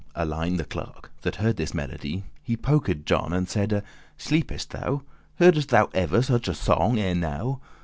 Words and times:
Alein 0.15 0.57
the 0.57 0.63
clerk, 0.65 1.11
that 1.21 1.35
heard 1.35 1.57
this 1.57 1.75
melody, 1.75 2.23
He 2.41 2.57
poked 2.57 3.05
John, 3.05 3.33
and 3.33 3.47
saide: 3.47 3.83
"Sleepest 4.17 4.71
thou? 4.71 5.03
Heardest 5.35 5.69
thou 5.69 5.91
ever 5.93 6.23
such 6.23 6.47
a 6.47 6.55
song 6.55 6.97
ere 6.97 7.13
now? 7.13 7.61